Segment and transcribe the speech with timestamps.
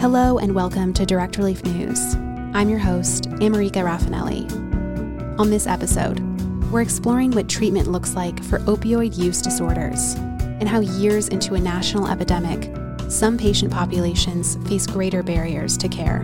[0.00, 2.14] Hello and welcome to Direct Relief News.
[2.54, 4.48] I'm your host, America Raffinelli.
[5.40, 6.20] On this episode,
[6.70, 11.60] we're exploring what treatment looks like for opioid use disorders and how years into a
[11.60, 12.72] national epidemic,
[13.10, 16.20] some patient populations face greater barriers to care.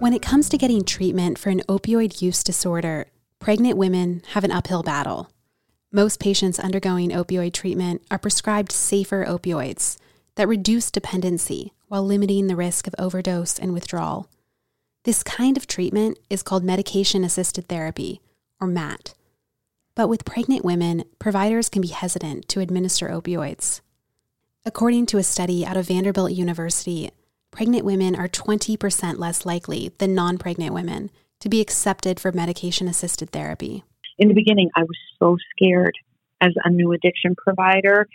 [0.00, 3.06] When it comes to getting treatment for an opioid use disorder,
[3.38, 5.30] pregnant women have an uphill battle.
[5.96, 9.96] Most patients undergoing opioid treatment are prescribed safer opioids
[10.34, 14.28] that reduce dependency while limiting the risk of overdose and withdrawal.
[15.04, 18.20] This kind of treatment is called medication assisted therapy,
[18.60, 19.14] or MAT.
[19.94, 23.80] But with pregnant women, providers can be hesitant to administer opioids.
[24.66, 27.10] According to a study out of Vanderbilt University,
[27.50, 31.10] pregnant women are 20% less likely than non pregnant women
[31.40, 33.82] to be accepted for medication assisted therapy.
[34.18, 35.94] In the beginning, I was so scared
[36.40, 38.08] as a new addiction provider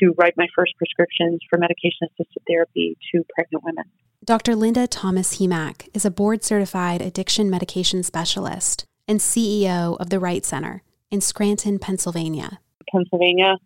[0.00, 3.84] to write my first prescriptions for medication assisted therapy to pregnant women.
[4.24, 4.54] Dr.
[4.54, 10.44] Linda Thomas Hemak is a board certified addiction medication specialist and CEO of the Wright
[10.44, 12.60] Center in Scranton, Pennsylvania.
[12.92, 13.56] Pennsylvania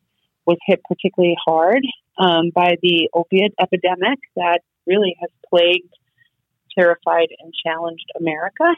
[0.46, 1.82] was hit particularly hard
[2.18, 5.92] um, by the opiate epidemic that really has plagued,
[6.76, 8.74] terrified, and challenged America.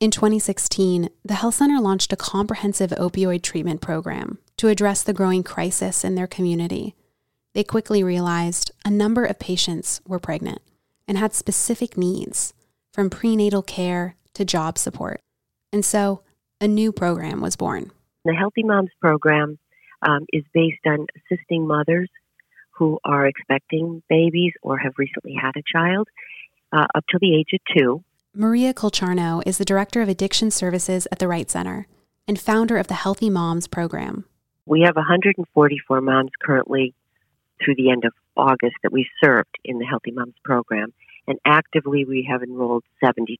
[0.00, 5.42] In 2016, the Health Center launched a comprehensive opioid treatment program to address the growing
[5.42, 6.94] crisis in their community.
[7.52, 10.62] They quickly realized a number of patients were pregnant
[11.08, 12.54] and had specific needs,
[12.92, 15.20] from prenatal care to job support.
[15.72, 16.22] And so,
[16.60, 17.90] a new program was born.
[18.24, 19.58] The Healthy Moms program
[20.02, 22.08] um, is based on assisting mothers
[22.70, 26.06] who are expecting babies or have recently had a child
[26.72, 28.04] uh, up to the age of two
[28.40, 31.88] Maria Kolcharno is the Director of Addiction Services at the Wright Center
[32.28, 34.26] and founder of the Healthy Moms program.
[34.64, 36.94] We have 144 moms currently
[37.60, 40.92] through the end of August that we served in the Healthy Moms program,
[41.26, 43.38] and actively we have enrolled 72.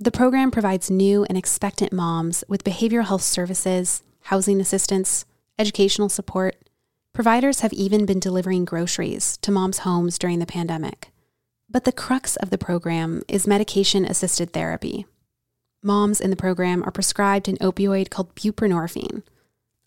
[0.00, 5.26] The program provides new and expectant moms with behavioral health services, housing assistance,
[5.60, 6.56] educational support.
[7.12, 11.12] Providers have even been delivering groceries to moms' homes during the pandemic.
[11.70, 15.04] But the crux of the program is medication assisted therapy.
[15.82, 19.22] Moms in the program are prescribed an opioid called buprenorphine.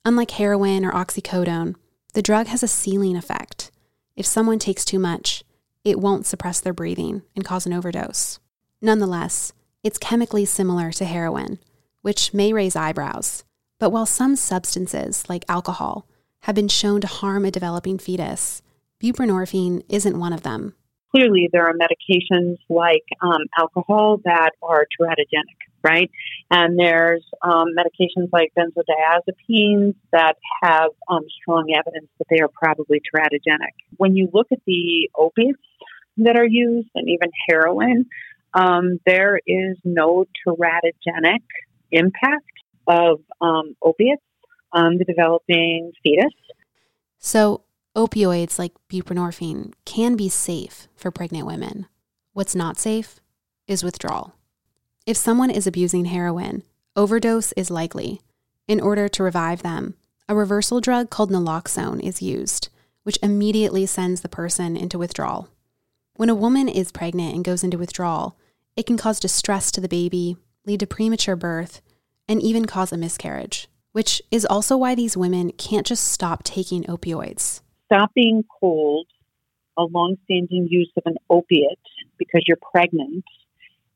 [0.05, 1.75] Unlike heroin or oxycodone,
[2.13, 3.71] the drug has a ceiling effect.
[4.15, 5.43] If someone takes too much,
[5.83, 8.39] it won't suppress their breathing and cause an overdose.
[8.79, 9.51] Nonetheless,
[9.83, 11.57] it's chemically similar to heroin,
[12.03, 13.43] which may raise eyebrows.
[13.79, 16.05] But while some substances, like alcohol,
[16.41, 18.61] have been shown to harm a developing fetus,
[19.01, 20.75] buprenorphine isn't one of them
[21.11, 26.09] clearly there are medications like um, alcohol that are teratogenic, right?
[26.49, 33.01] And there's um, medications like benzodiazepines that have um, strong evidence that they are probably
[33.13, 33.73] teratogenic.
[33.97, 35.59] When you look at the opiates
[36.17, 38.05] that are used and even heroin,
[38.53, 41.43] um, there is no teratogenic
[41.91, 42.45] impact
[42.87, 44.23] of um, opiates
[44.73, 46.33] on the developing fetus.
[47.17, 47.61] So,
[47.95, 51.87] Opioids like buprenorphine can be safe for pregnant women.
[52.31, 53.19] What's not safe
[53.67, 54.33] is withdrawal.
[55.05, 56.63] If someone is abusing heroin,
[56.95, 58.21] overdose is likely.
[58.65, 59.95] In order to revive them,
[60.29, 62.69] a reversal drug called naloxone is used,
[63.03, 65.49] which immediately sends the person into withdrawal.
[66.15, 68.37] When a woman is pregnant and goes into withdrawal,
[68.77, 71.81] it can cause distress to the baby, lead to premature birth,
[72.25, 76.85] and even cause a miscarriage, which is also why these women can't just stop taking
[76.85, 77.59] opioids
[77.91, 79.07] stop being cold,
[79.77, 81.79] a long-standing use of an opiate
[82.17, 83.25] because you're pregnant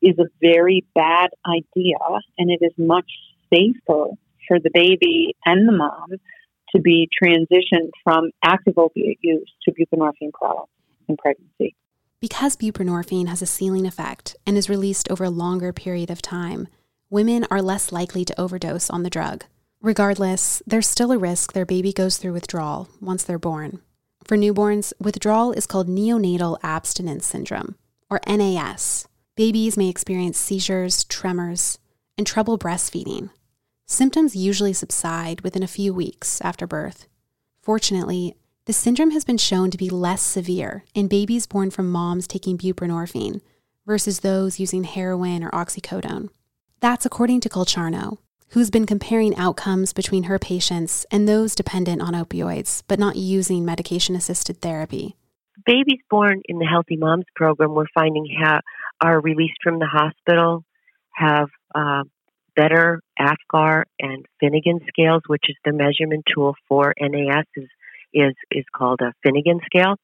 [0.02, 1.98] is a very bad idea,
[2.38, 3.10] and it is much
[3.54, 4.12] safer
[4.48, 6.10] for the baby and the mom
[6.76, 10.72] to be transitioned from active opiate use to buprenorphine products
[11.08, 11.76] in pregnancy.
[12.20, 16.68] Because buprenorphine has a ceiling effect and is released over a longer period of time,
[17.10, 19.46] women are less likely to overdose on the drug.
[19.82, 23.82] Regardless, there's still a risk their baby goes through withdrawal once they're born.
[24.26, 27.76] For newborns, withdrawal is called neonatal abstinence syndrome,
[28.10, 29.08] or NAS.
[29.36, 31.78] Babies may experience seizures, tremors,
[32.18, 33.30] and trouble breastfeeding.
[33.86, 37.08] Symptoms usually subside within a few weeks after birth.
[37.62, 38.36] Fortunately,
[38.66, 42.58] the syndrome has been shown to be less severe in babies born from moms taking
[42.58, 43.42] buprenorphine
[43.86, 46.30] versus those using heroin or oxycodone.
[46.80, 48.18] That's according to Kolcharno,
[48.50, 53.66] who's been comparing outcomes between her patients and those dependent on opioids but not using
[53.66, 55.16] medication assisted therapy.
[55.66, 58.62] Babies born in the Healthy Moms program, we're finding ha-
[59.02, 60.64] are released from the hospital,
[61.14, 62.04] have uh,
[62.56, 67.68] better APGAR and Finnegan scales, which is the measurement tool for NAS, is
[68.14, 69.96] is, is called a Finnegan scale,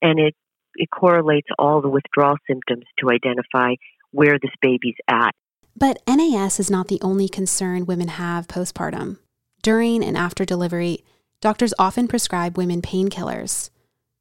[0.00, 0.34] and it
[0.74, 3.74] it correlates all the withdrawal symptoms to identify
[4.10, 5.32] where this baby's at.
[5.78, 9.18] But NAS is not the only concern women have postpartum.
[9.62, 11.04] During and after delivery,
[11.40, 13.70] doctors often prescribe women painkillers.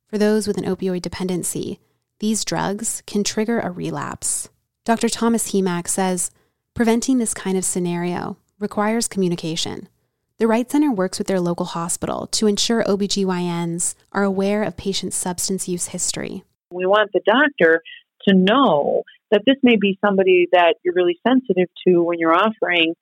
[0.05, 1.79] For those with an opioid dependency,
[2.19, 4.49] these drugs can trigger a relapse.
[4.85, 5.09] Dr.
[5.09, 6.29] Thomas Hemak says
[6.75, 9.89] preventing this kind of scenario requires communication.
[10.37, 15.15] The Wright Center works with their local hospital to ensure OBGYNs are aware of patients'
[15.15, 16.43] substance use history.
[16.71, 17.81] We want the doctor
[18.27, 19.01] to know
[19.31, 22.95] that this may be somebody that you're really sensitive to when you're offering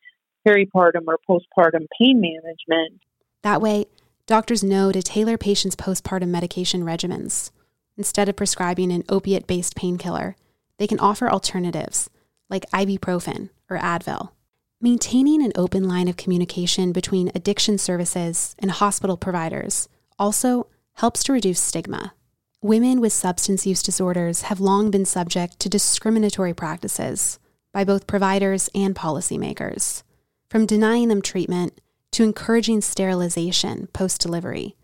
[0.47, 3.01] peripartum or postpartum pain management.
[3.41, 3.85] That way,
[4.25, 7.51] doctors know to tailor patients' postpartum medication regimens.
[7.97, 10.35] Instead of prescribing an opiate based painkiller,
[10.77, 12.09] they can offer alternatives
[12.49, 14.29] like ibuprofen or Advil.
[14.81, 19.87] Maintaining an open line of communication between addiction services and hospital providers
[20.19, 22.13] also helps to reduce stigma.
[22.65, 27.37] Women with substance use disorders have long been subject to discriminatory practices
[27.71, 30.01] by both providers and policymakers,
[30.49, 31.79] from denying them treatment
[32.13, 34.75] to encouraging sterilization post delivery.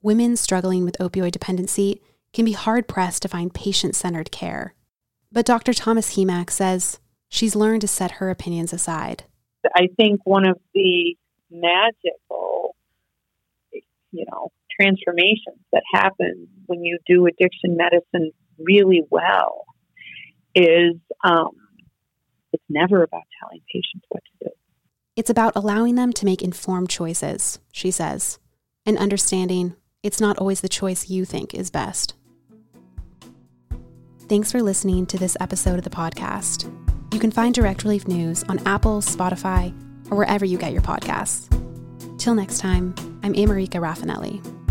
[0.00, 2.00] Women struggling with opioid dependency
[2.32, 4.76] can be hard pressed to find patient centered care.
[5.32, 5.74] But Dr.
[5.74, 9.24] Thomas Hemak says she's learned to set her opinions aside.
[9.74, 11.16] I think one of the
[11.50, 12.76] magical,
[14.12, 19.64] you know, transformations that happen when you do addiction medicine really well
[20.54, 20.94] is
[21.24, 21.50] um,
[22.52, 24.50] it's never about telling patients what to do.
[25.16, 28.38] It's about allowing them to make informed choices, she says,
[28.86, 32.14] and understanding it's not always the choice you think is best.
[34.28, 36.70] Thanks for listening to this episode of the podcast.
[37.12, 39.72] You can find Direct Relief News on Apple, Spotify,
[40.10, 41.48] or wherever you get your podcasts.
[42.18, 44.63] Till next time, I'm America Raffinelli.